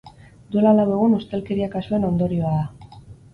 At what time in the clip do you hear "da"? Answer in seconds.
2.57-2.99